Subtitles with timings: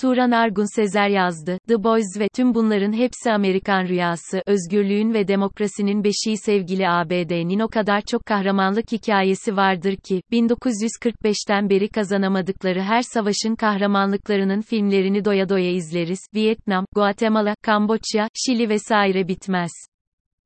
[0.00, 1.58] Turan Argun Sezer yazdı.
[1.68, 7.68] The Boys ve tüm bunların hepsi Amerikan rüyası, özgürlüğün ve demokrasinin beşiği sevgili ABD'nin o
[7.68, 15.70] kadar çok kahramanlık hikayesi vardır ki, 1945'ten beri kazanamadıkları her savaşın kahramanlıklarının filmlerini doya doya
[15.70, 16.20] izleriz.
[16.34, 19.70] Vietnam, Guatemala, Kamboçya, Şili vesaire bitmez.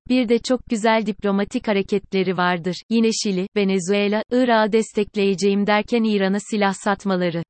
[0.09, 2.77] Bir de çok güzel diplomatik hareketleri vardır.
[2.91, 7.43] Yine Şili, Venezuela, Irak'ı destekleyeceğim derken İran'a silah satmaları.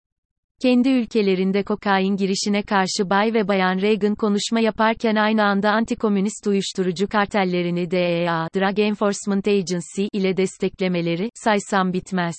[0.63, 7.09] Kendi ülkelerinde kokain girişine karşı Bay ve Bayan Reagan konuşma yaparken aynı anda antikomünist uyuşturucu
[7.09, 12.35] kartellerini DEA, Drug Enforcement Agency ile desteklemeleri, saysam bitmez.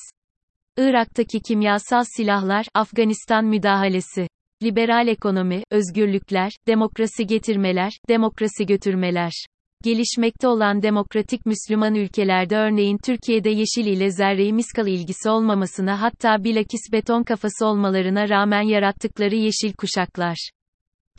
[0.78, 4.28] Irak'taki kimyasal silahlar, Afganistan müdahalesi.
[4.64, 9.46] Liberal ekonomi, özgürlükler, demokrasi getirmeler, demokrasi götürmeler.
[9.86, 16.92] Gelişmekte olan demokratik Müslüman ülkelerde örneğin Türkiye'de yeşil ile zerreyi miskal ilgisi olmamasına hatta bilakis
[16.92, 20.50] beton kafası olmalarına rağmen yarattıkları yeşil kuşaklar.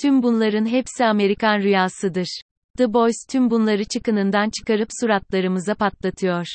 [0.00, 2.42] Tüm bunların hepsi Amerikan rüyasıdır.
[2.78, 6.46] The Boys tüm bunları çıkınından çıkarıp suratlarımıza patlatıyor.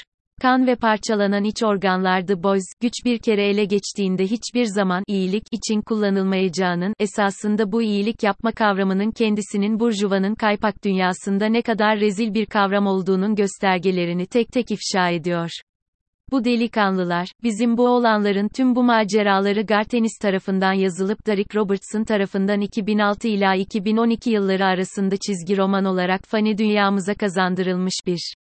[0.42, 5.82] Kan ve parçalanan iç organlarda boz, güç bir kere ele geçtiğinde hiçbir zaman iyilik için
[5.82, 12.88] kullanılmayacağının, esasında bu iyilik yapma kavramının kendisinin burjuvanın kaypak dünyasında ne kadar rezil bir kavram
[12.88, 15.50] olduğunun göstergelerini tek tek ifşa ediyor.
[16.32, 23.28] Bu delikanlılar, bizim bu olanların tüm bu maceraları Gartenis tarafından yazılıp Derek Robertson tarafından 2006
[23.28, 28.41] ila 2012 yılları arasında çizgi roman olarak fani dünyamıza kazandırılmış bir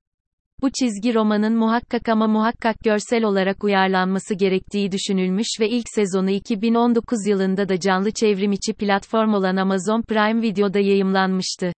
[0.62, 7.28] bu çizgi romanın muhakkak ama muhakkak görsel olarak uyarlanması gerektiği düşünülmüş ve ilk sezonu 2019
[7.28, 11.74] yılında da canlı çevrim içi platform olan Amazon Prime Video'da yayımlanmıştı.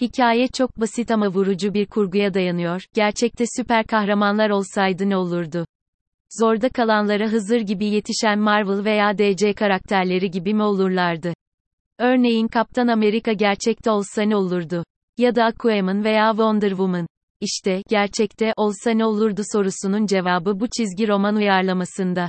[0.00, 2.82] Hikaye çok basit ama vurucu bir kurguya dayanıyor.
[2.94, 5.66] Gerçekte süper kahramanlar olsaydı ne olurdu?
[6.40, 11.32] Zorda kalanlara Hızır gibi yetişen Marvel veya DC karakterleri gibi mi olurlardı?
[11.98, 14.84] Örneğin Kaptan Amerika gerçekte olsa ne olurdu?
[15.18, 17.06] Ya da Aquaman veya Wonder Woman.
[17.40, 22.28] İşte, gerçekte olsa ne olurdu sorusunun cevabı bu çizgi roman uyarlamasında.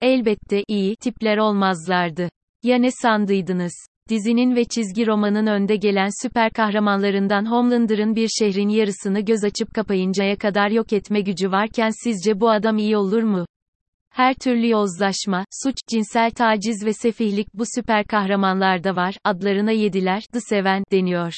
[0.00, 2.28] Elbette iyi tipler olmazlardı.
[2.62, 3.72] Ya ne sandıydınız?
[4.08, 10.36] Dizinin ve çizgi romanın önde gelen süper kahramanlarından Homelander'ın bir şehrin yarısını göz açıp kapayıncaya
[10.36, 13.46] kadar yok etme gücü varken sizce bu adam iyi olur mu?
[14.10, 20.40] Her türlü yozlaşma, suç, cinsel taciz ve sefihlik bu süper kahramanlarda var, adlarına yediler, The
[20.40, 21.34] Seven, deniyor.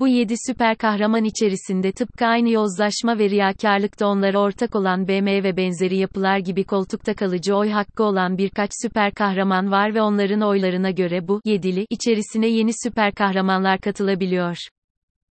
[0.00, 5.56] Bu yedi süper kahraman içerisinde tıpkı aynı yozlaşma ve riyakarlıkta onlara ortak olan BM ve
[5.56, 10.90] benzeri yapılar gibi koltukta kalıcı oy hakkı olan birkaç süper kahraman var ve onların oylarına
[10.90, 14.56] göre bu yedili içerisine yeni süper kahramanlar katılabiliyor.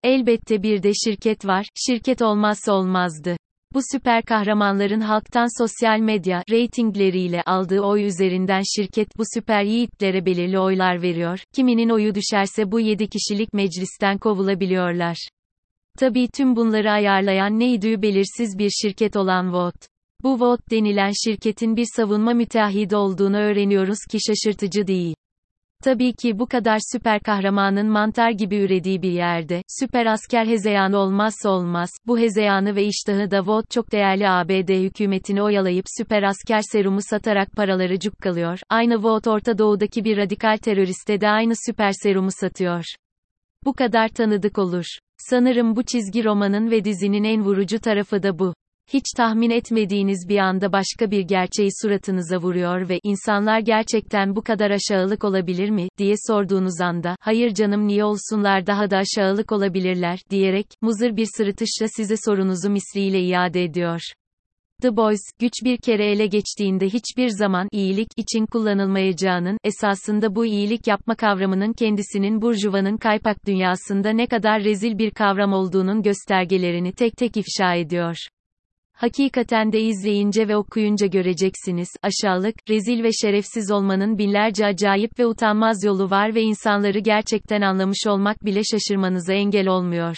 [0.04, 3.38] Elbette bir de şirket var, şirket olmazsa olmazdı.
[3.74, 10.60] Bu süper kahramanların halktan sosyal medya reytingleriyle aldığı oy üzerinden şirket bu süper yiğitlere belirli
[10.60, 11.40] oylar veriyor.
[11.56, 15.28] Kiminin oyu düşerse bu 7 kişilik meclisten kovulabiliyorlar.
[16.00, 19.88] Tabii tüm bunları ayarlayan neydi belirsiz bir şirket olan Vote.
[20.24, 25.16] Bu Vote denilen şirketin bir savunma müteahhidi olduğunu öğreniyoruz ki şaşırtıcı değil.
[25.84, 31.50] Tabii ki bu kadar süper kahramanın mantar gibi ürediği bir yerde, süper asker hezeyanı olmazsa
[31.50, 37.00] olmaz, bu hezeyanı ve iştahı da Vought çok değerli ABD hükümetini oyalayıp süper asker serumu
[37.02, 42.84] satarak paraları cukkalıyor, aynı Vought Orta Doğu'daki bir radikal teröriste de aynı süper serumu satıyor.
[43.66, 44.86] Bu kadar tanıdık olur.
[45.18, 48.54] Sanırım bu çizgi romanın ve dizinin en vurucu tarafı da bu.
[48.94, 54.72] Hiç tahmin etmediğiniz bir anda başka bir gerçeği suratınıza vuruyor ve insanlar gerçekten bu kadar
[54.72, 60.68] aşağılık olabilir mi diye sorduğunuz anda hayır canım niye olsunlar daha da aşağılık olabilirler diyerek
[60.82, 64.02] muzır bir sırıtışla size sorunuzu misliyle iade ediyor.
[64.82, 70.88] The Boys, güç bir kere ele geçtiğinde hiçbir zaman iyilik için kullanılmayacağının, esasında bu iyilik
[70.88, 77.38] yapma kavramının kendisinin burjuvanın kaypak dünyasında ne kadar rezil bir kavram olduğunun göstergelerini tek tek
[77.38, 78.18] ifşa ediyor.
[78.98, 85.84] Hakikaten de izleyince ve okuyunca göreceksiniz, aşağılık, rezil ve şerefsiz olmanın binlerce acayip ve utanmaz
[85.84, 90.16] yolu var ve insanları gerçekten anlamış olmak bile şaşırmanıza engel olmuyor.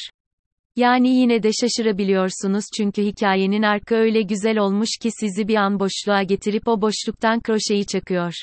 [0.76, 6.24] Yani yine de şaşırabiliyorsunuz çünkü hikayenin arka öyle güzel olmuş ki sizi bir an boşluğa
[6.24, 8.34] getirip o boşluktan kroşeyi çakıyor.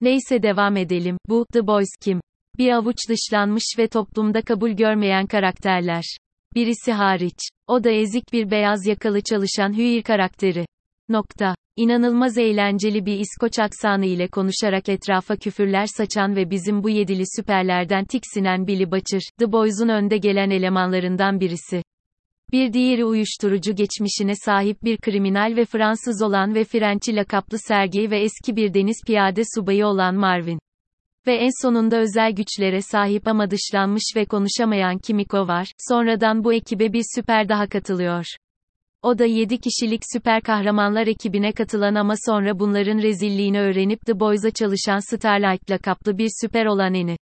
[0.00, 1.16] Neyse devam edelim.
[1.28, 2.20] Bu, The Boys kim?
[2.58, 6.04] Bir avuç dışlanmış ve toplumda kabul görmeyen karakterler.
[6.54, 7.38] Birisi hariç.
[7.66, 10.66] O da ezik bir beyaz yakalı çalışan Hüir karakteri.
[11.08, 11.54] Nokta.
[11.76, 18.04] İnanılmaz eğlenceli bir İskoç aksanı ile konuşarak etrafa küfürler saçan ve bizim bu yedili süperlerden
[18.04, 21.82] tiksinen Billy Butcher, The Boys'un önde gelen elemanlarından birisi.
[22.52, 28.20] Bir diğeri uyuşturucu geçmişine sahip bir kriminal ve Fransız olan ve Frençi lakaplı Sergey ve
[28.20, 30.58] eski bir deniz piyade subayı olan Marvin.
[31.28, 35.72] Ve en sonunda özel güçlere sahip ama dışlanmış ve konuşamayan Kimiko var.
[35.88, 38.24] Sonradan bu ekibe bir süper daha katılıyor.
[39.02, 44.50] O da 7 kişilik süper kahramanlar ekibine katılan ama sonra bunların rezilliğini öğrenip The Boys'a
[44.50, 47.16] çalışan Starlight lakaplı bir süper olan Eni.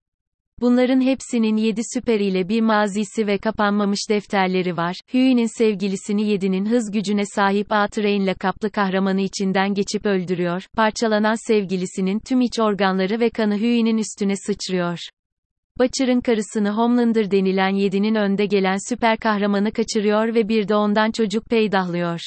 [0.61, 4.95] Bunların hepsinin 7 süper ile bir mazisi ve kapanmamış defterleri var.
[5.11, 10.65] Huey'nin sevgilisini 7'nin hız gücüne sahip A-Train lakaplı kahramanı içinden geçip öldürüyor.
[10.75, 14.99] Parçalanan sevgilisinin tüm iç organları ve kanı Huey'nin üstüne sıçrıyor.
[15.79, 21.45] Butcher'ın karısını Homelander denilen 7'nin önde gelen süper kahramanı kaçırıyor ve bir de ondan çocuk
[21.45, 22.19] peydahlıyor.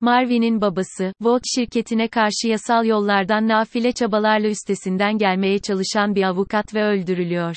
[0.00, 6.84] Marvin'in babası, Volt şirketine karşı yasal yollardan nafile çabalarla üstesinden gelmeye çalışan bir avukat ve
[6.84, 7.56] öldürülüyor.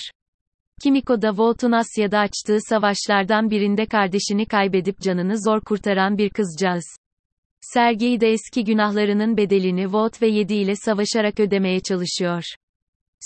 [0.83, 6.85] Kimiko da Volt'un Asya'da açtığı savaşlardan birinde kardeşini kaybedip canını zor kurtaran bir kızcağız.
[7.61, 12.43] Sergey de eski günahlarının bedelini Volt ve 7 ile savaşarak ödemeye çalışıyor.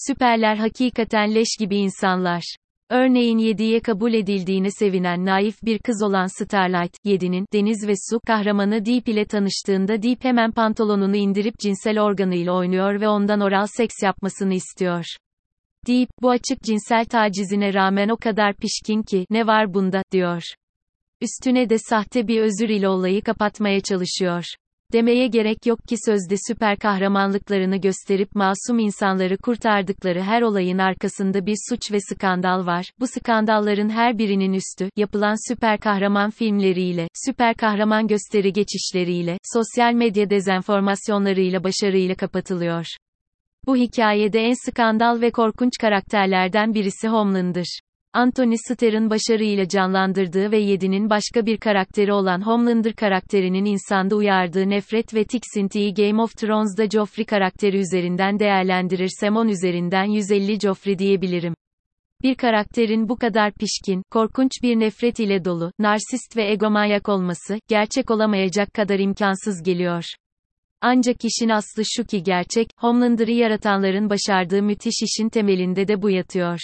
[0.08, 2.56] Süperler hakikaten leş gibi insanlar.
[2.94, 8.86] Örneğin 7'ye kabul edildiğine sevinen naif bir kız olan Starlight, 7'nin, deniz ve su, kahramanı
[8.86, 14.54] Deep ile tanıştığında Deep hemen pantolonunu indirip cinsel organıyla oynuyor ve ondan oral seks yapmasını
[14.54, 15.06] istiyor.
[15.88, 20.44] Deep, bu açık cinsel tacizine rağmen o kadar pişkin ki, ne var bunda, diyor.
[21.22, 24.46] Üstüne de sahte bir özür ile olayı kapatmaya çalışıyor.
[24.94, 31.58] Demeye gerek yok ki sözde süper kahramanlıklarını gösterip masum insanları kurtardıkları her olayın arkasında bir
[31.70, 32.86] suç ve skandal var.
[33.00, 40.30] Bu skandalların her birinin üstü, yapılan süper kahraman filmleriyle, süper kahraman gösteri geçişleriyle, sosyal medya
[40.30, 42.86] dezenformasyonlarıyla başarıyla kapatılıyor.
[43.68, 47.80] Bu hikayede en skandal ve korkunç karakterlerden birisi Homeland'ır.
[48.16, 55.14] Anthony Starr'ın başarıyla canlandırdığı ve Yedi'nin başka bir karakteri olan Homelander karakterinin insanda uyardığı nefret
[55.14, 61.54] ve tiksintiyi Game of Thrones'da Joffrey karakteri üzerinden değerlendirirsem 10 üzerinden 150 Joffrey diyebilirim.
[62.24, 68.12] Bir karakterin bu kadar pişkin, korkunç bir nefret ile dolu, narsist ve egomanyak olması, gerçek
[68.12, 70.04] olamayacak kadar imkansız geliyor.
[70.82, 76.60] Ancak işin aslı şu ki gerçek, Homelander'ı yaratanların başardığı müthiş işin temelinde de bu yatıyor.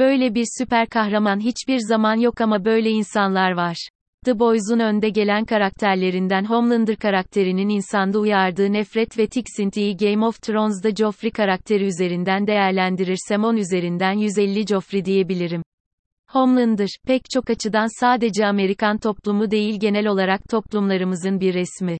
[0.00, 3.88] Böyle bir süper kahraman hiçbir zaman yok ama böyle insanlar var.
[4.24, 10.90] The Boys'un önde gelen karakterlerinden Homelander karakterinin insanda uyardığı nefret ve tiksintiyi Game of Thrones'da
[10.90, 15.62] Joffrey karakteri üzerinden değerlendirirsem 10 üzerinden 150 Joffrey diyebilirim.
[16.28, 21.98] Homelander, pek çok açıdan sadece Amerikan toplumu değil genel olarak toplumlarımızın bir resmi.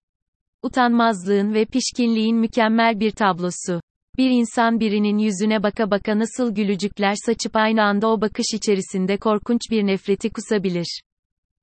[0.63, 3.81] Utanmazlığın ve pişkinliğin mükemmel bir tablosu.
[4.21, 9.61] Bir insan birinin yüzüne baka baka nasıl gülücükler saçıp aynı anda o bakış içerisinde korkunç
[9.71, 11.01] bir nefreti kusabilir.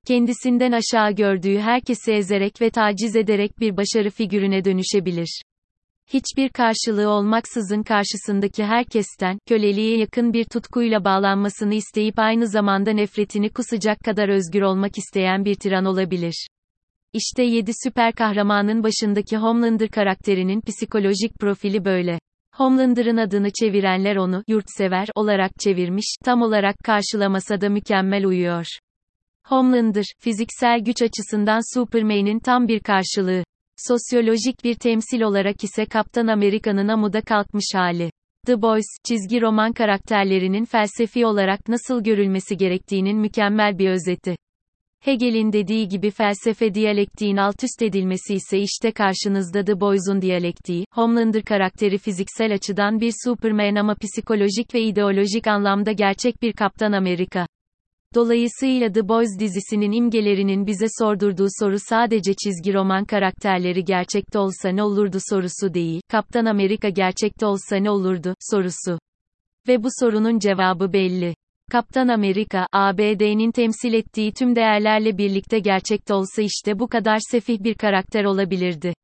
[0.06, 5.42] Kendisinden aşağı gördüğü herkesi ezerek ve taciz ederek bir başarı figürüne dönüşebilir.
[6.06, 14.00] Hiçbir karşılığı olmaksızın karşısındaki herkesten, köleliğe yakın bir tutkuyla bağlanmasını isteyip aynı zamanda nefretini kusacak
[14.00, 16.46] kadar özgür olmak isteyen bir tiran olabilir.
[17.12, 22.18] İşte 7 süper kahramanın başındaki Homelander karakterinin psikolojik profili böyle.
[22.58, 28.66] Homelander'ın adını çevirenler onu, yurtsever, olarak çevirmiş, tam olarak karşılamasa da mükemmel uyuyor.
[29.46, 33.44] Homelander, fiziksel güç açısından Superman'in tam bir karşılığı.
[33.76, 38.10] Sosyolojik bir temsil olarak ise Kaptan Amerika'nın amuda kalkmış hali.
[38.46, 44.36] The Boys, çizgi roman karakterlerinin felsefi olarak nasıl görülmesi gerektiğinin mükemmel bir özeti.
[45.00, 51.98] Hegel'in dediği gibi felsefe diyalektiğin altüst edilmesi ise işte karşınızda The Boys'un diyalektiği, Homelander karakteri
[51.98, 57.46] fiziksel açıdan bir Superman ama psikolojik ve ideolojik anlamda gerçek bir Kaptan Amerika.
[58.14, 64.82] Dolayısıyla The Boys dizisinin imgelerinin bize sordurduğu soru sadece çizgi roman karakterleri gerçekte olsa ne
[64.82, 68.98] olurdu sorusu değil, Kaptan Amerika gerçekte olsa ne olurdu, sorusu.
[69.68, 71.34] Ve bu sorunun cevabı belli.
[71.70, 77.74] Kaptan Amerika, ABD'nin temsil ettiği tüm değerlerle birlikte gerçekte olsa işte bu kadar sefih bir
[77.74, 78.94] karakter olabilirdi.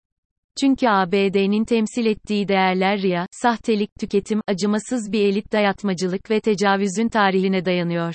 [0.61, 7.65] Çünkü ABD'nin temsil ettiği değerler riya, sahtelik, tüketim, acımasız bir elit dayatmacılık ve tecavüzün tarihine
[7.65, 8.15] dayanıyor.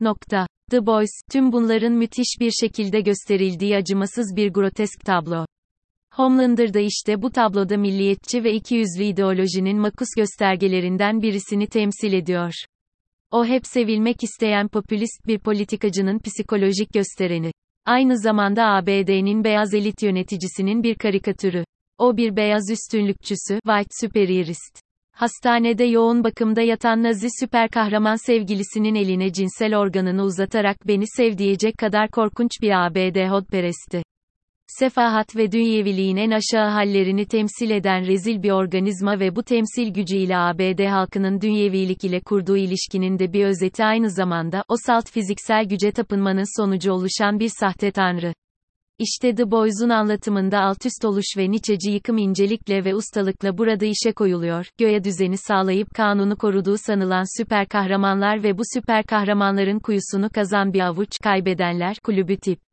[0.00, 0.46] Nokta.
[0.70, 5.46] The Boys, tüm bunların müthiş bir şekilde gösterildiği acımasız bir grotesk tablo.
[6.14, 12.52] Homelander da işte bu tabloda milliyetçi ve ikiyüzlü ideolojinin makus göstergelerinden birisini temsil ediyor.
[13.32, 17.52] O hep sevilmek isteyen popülist bir politikacının psikolojik göstereni.
[17.86, 21.64] Aynı zamanda ABD'nin beyaz elit yöneticisinin bir karikatürü.
[21.98, 24.80] O bir beyaz üstünlükçüsü, white superiorist.
[25.12, 31.78] Hastanede yoğun bakımda yatan Nazi süper kahraman sevgilisinin eline cinsel organını uzatarak beni sev diyecek
[31.78, 34.02] kadar korkunç bir ABD hodperesti.
[34.78, 40.36] Sefahat ve dünyeviliğin en aşağı hallerini temsil eden rezil bir organizma ve bu temsil gücüyle
[40.36, 45.92] ABD halkının dünyevilik ile kurduğu ilişkinin de bir özeti aynı zamanda, o salt fiziksel güce
[45.92, 48.32] tapınmanın sonucu oluşan bir sahte tanrı.
[48.98, 54.66] İşte The Boys'un anlatımında altüst oluş ve niçeci yıkım incelikle ve ustalıkla burada işe koyuluyor,
[54.78, 60.80] göğe düzeni sağlayıp kanunu koruduğu sanılan süper kahramanlar ve bu süper kahramanların kuyusunu kazan bir
[60.80, 62.69] avuç kaybedenler kulübü tip.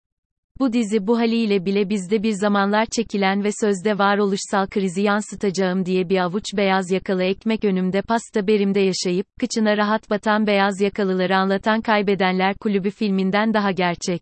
[0.60, 6.10] Bu dizi bu haliyle bile bizde bir zamanlar çekilen ve sözde varoluşsal krizi yansıtacağım diye
[6.10, 11.82] bir avuç beyaz yakalı ekmek önümde pasta berimde yaşayıp, kıçına rahat batan beyaz yakalıları anlatan
[11.82, 14.22] Kaybedenler Kulübü filminden daha gerçek.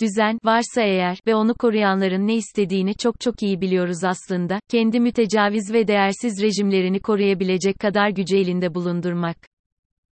[0.00, 5.72] Düzen, varsa eğer, ve onu koruyanların ne istediğini çok çok iyi biliyoruz aslında, kendi mütecaviz
[5.72, 9.36] ve değersiz rejimlerini koruyabilecek kadar gücü elinde bulundurmak.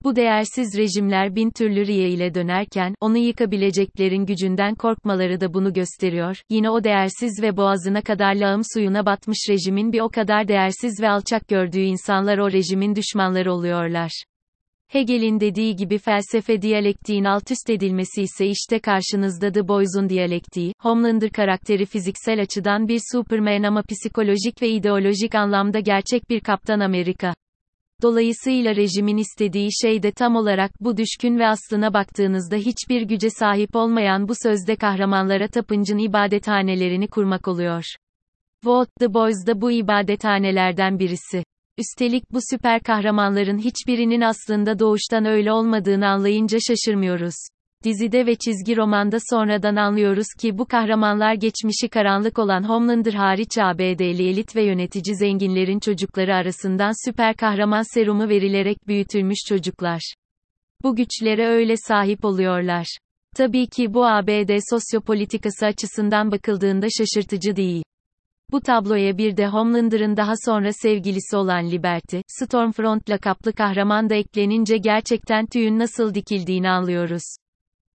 [0.07, 6.37] Bu değersiz rejimler bin türlü riye ile dönerken, onu yıkabileceklerin gücünden korkmaları da bunu gösteriyor.
[6.51, 11.09] Yine o değersiz ve boğazına kadar lağım suyuna batmış rejimin bir o kadar değersiz ve
[11.09, 14.11] alçak gördüğü insanlar o rejimin düşmanları oluyorlar.
[14.89, 21.87] Hegel'in dediği gibi felsefe diyalektiğin altüst edilmesi ise işte karşınızda The Boys'un diyalektiği, Homelander karakteri
[21.87, 27.35] fiziksel açıdan bir Superman ama psikolojik ve ideolojik anlamda gerçek bir Kaptan Amerika.
[28.03, 33.77] Dolayısıyla rejimin istediği şey de tam olarak bu düşkün ve aslına baktığınızda hiçbir güce sahip
[33.77, 37.85] olmayan bu sözde kahramanlara tapıncın ibadethanelerini kurmak oluyor.
[38.65, 41.45] Vote the Boys da bu ibadethanelerden birisi.
[41.79, 47.35] Üstelik bu süper kahramanların hiçbirinin aslında doğuştan öyle olmadığını anlayınca şaşırmıyoruz.
[47.87, 54.29] Dizide ve çizgi romanda sonradan anlıyoruz ki bu kahramanlar geçmişi karanlık olan Homelander hariç ABD'li
[54.29, 60.15] elit ve yönetici zenginlerin çocukları arasından süper kahraman serumu verilerek büyütülmüş çocuklar.
[60.83, 62.87] Bu güçlere öyle sahip oluyorlar.
[63.37, 67.85] Tabii ki bu ABD sosyopolitikası açısından bakıldığında şaşırtıcı değil.
[68.51, 74.77] Bu tabloya bir de Homelander'ın daha sonra sevgilisi olan Liberty, Stormfront lakaplı kahraman da eklenince
[74.77, 77.46] gerçekten tüyün nasıl dikildiğini anlıyoruz.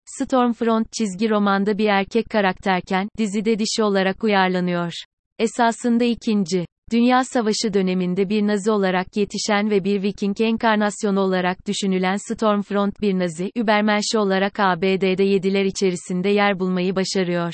[0.06, 4.94] Stormfront çizgi romanda bir erkek karakterken, dizide dişi olarak uyarlanıyor.
[5.40, 6.66] Esasında ikinci.
[6.92, 13.20] Dünya Savaşı döneminde bir Nazi olarak yetişen ve bir Viking enkarnasyonu olarak düşünülen Stormfront bir
[13.20, 17.54] Nazi, Übermensch olarak ABD'de yediler içerisinde yer bulmayı başarıyor.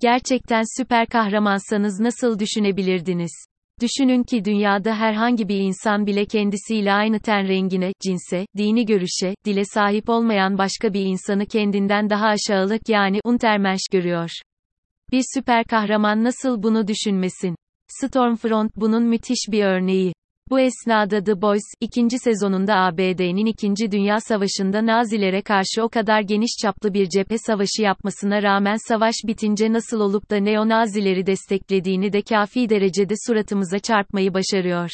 [0.00, 3.46] Gerçekten süper kahramansanız nasıl düşünebilirdiniz?
[3.80, 9.64] Düşünün ki dünyada herhangi bir insan bile kendisiyle aynı ten rengine, cinse, dini görüşe, dile
[9.64, 14.30] sahip olmayan başka bir insanı kendinden daha aşağılık yani untermensch görüyor.
[15.12, 17.56] Bir süper kahraman nasıl bunu düşünmesin?
[17.88, 20.12] Stormfront bunun müthiş bir örneği.
[20.50, 26.50] Bu esnada The Boys, ikinci sezonunda ABD'nin İkinci Dünya Savaşı'nda Nazilere karşı o kadar geniş
[26.62, 32.68] çaplı bir cephe savaşı yapmasına rağmen savaş bitince nasıl olup da neo-Nazileri desteklediğini de kafi
[32.68, 34.90] derecede suratımıza çarpmayı başarıyor.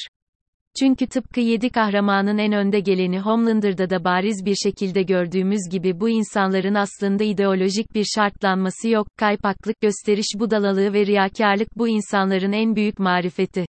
[0.79, 6.09] Çünkü tıpkı yedi kahramanın en önde geleni Homelander'da da bariz bir şekilde gördüğümüz gibi bu
[6.09, 12.99] insanların aslında ideolojik bir şartlanması yok, kaypaklık, gösteriş budalalığı ve riyakarlık bu insanların en büyük
[12.99, 13.67] marifeti.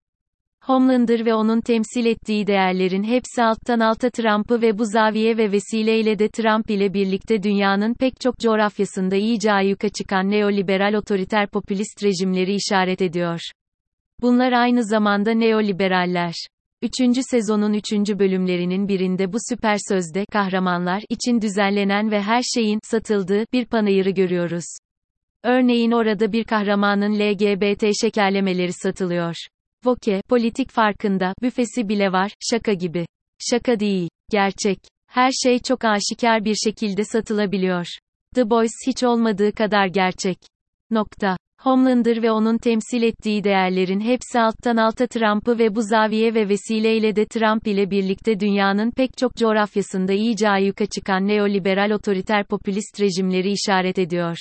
[0.63, 6.19] Homelander ve onun temsil ettiği değerlerin hepsi alttan alta Trump'ı ve bu zaviye ve vesileyle
[6.19, 12.55] de Trump ile birlikte dünyanın pek çok coğrafyasında iyice ayyuka çıkan neoliberal otoriter popülist rejimleri
[12.55, 13.39] işaret ediyor.
[14.21, 16.33] Bunlar aynı zamanda neoliberaller.
[16.81, 23.45] Üçüncü sezonun üçüncü bölümlerinin birinde bu süper sözde kahramanlar için düzenlenen ve her şeyin satıldığı
[23.53, 24.65] bir panayırı görüyoruz.
[25.43, 29.35] Örneğin orada bir kahramanın LGBT şekerlemeleri satılıyor.
[29.85, 33.05] Voke, politik farkında, büfesi bile var, şaka gibi.
[33.39, 34.79] Şaka değil, gerçek.
[35.07, 37.87] Her şey çok aşikar bir şekilde satılabiliyor.
[38.35, 40.37] The Boys hiç olmadığı kadar gerçek.
[40.91, 41.37] Nokta.
[41.61, 47.15] Homelander ve onun temsil ettiği değerlerin hepsi alttan alta Trump'ı ve bu zaviye ve vesileyle
[47.15, 53.51] de Trump ile birlikte dünyanın pek çok coğrafyasında iyice ayyuka çıkan neoliberal otoriter popülist rejimleri
[53.51, 54.37] işaret ediyor.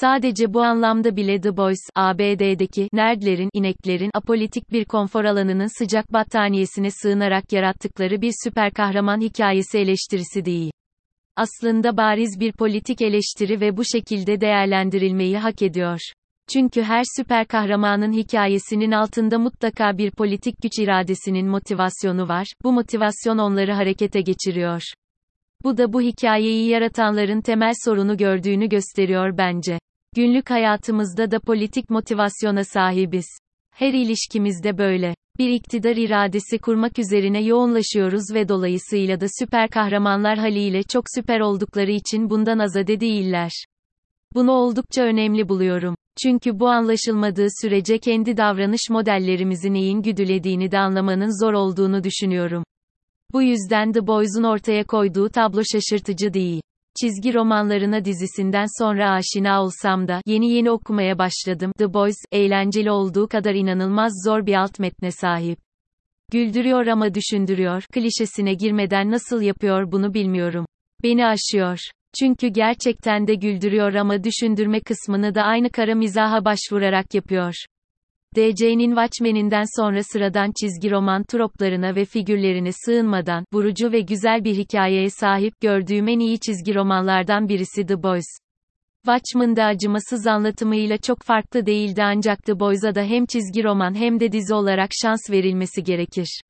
[0.00, 6.90] Sadece bu anlamda bile The Boys, ABD'deki nerdlerin, ineklerin apolitik bir konfor alanının sıcak battaniyesine
[6.90, 10.72] sığınarak yarattıkları bir süper kahraman hikayesi eleştirisi değil.
[11.36, 16.00] Aslında bariz bir politik eleştiri ve bu şekilde değerlendirilmeyi hak ediyor.
[16.52, 22.46] Çünkü her süper kahramanın hikayesinin altında mutlaka bir politik güç iradesinin motivasyonu var.
[22.64, 24.82] Bu motivasyon onları harekete geçiriyor.
[25.64, 29.78] Bu da bu hikayeyi yaratanların temel sorunu gördüğünü gösteriyor bence.
[30.16, 33.26] Günlük hayatımızda da politik motivasyona sahibiz.
[33.70, 35.14] Her ilişkimizde böyle.
[35.38, 41.90] Bir iktidar iradesi kurmak üzerine yoğunlaşıyoruz ve dolayısıyla da süper kahramanlar haliyle çok süper oldukları
[41.90, 43.50] için bundan azade değiller.
[44.34, 45.94] Bunu oldukça önemli buluyorum.
[46.22, 52.64] Çünkü bu anlaşılmadığı sürece kendi davranış modellerimizi neyin güdülediğini de anlamanın zor olduğunu düşünüyorum.
[53.32, 56.62] Bu yüzden The Boys'un ortaya koyduğu tablo şaşırtıcı değil.
[57.00, 61.72] Çizgi romanlarına dizisinden sonra aşina olsam da yeni yeni okumaya başladım.
[61.78, 65.58] The Boys, eğlenceli olduğu kadar inanılmaz zor bir alt metne sahip.
[66.32, 67.82] Güldürüyor ama düşündürüyor.
[67.92, 70.66] Klişesine girmeden nasıl yapıyor bunu bilmiyorum.
[71.02, 71.78] Beni aşıyor.
[72.20, 77.54] Çünkü gerçekten de güldürüyor ama düşündürme kısmını da aynı kara mizaha başvurarak yapıyor.
[78.36, 85.10] DC'nin Watchmen'inden sonra sıradan çizgi roman troplarına ve figürlerine sığınmadan, vurucu ve güzel bir hikayeye
[85.10, 88.26] sahip gördüğüm en iyi çizgi romanlardan birisi The Boys.
[89.04, 94.32] Watchmen'da acımasız anlatımıyla çok farklı değildi ancak The Boys'a da hem çizgi roman hem de
[94.32, 96.40] dizi olarak şans verilmesi gerekir.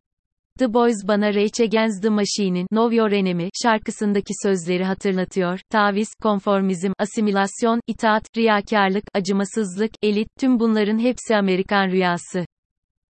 [0.59, 5.61] The Boys bana Rage Against the Machine'in Know Your Enemy şarkısındaki sözleri hatırlatıyor.
[5.71, 12.47] Taviz, konformizm, asimilasyon, itaat, riyakarlık, acımasızlık, elit, tüm bunların hepsi Amerikan rüyası.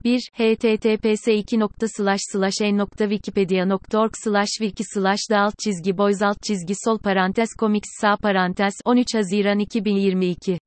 [0.03, 0.29] 1.
[0.33, 4.13] https 2 n.wikipedia.org
[4.59, 10.57] wiki slash alt çizgi boys alt çizgi sol parantez comics sağ parantez 13 Haziran 2022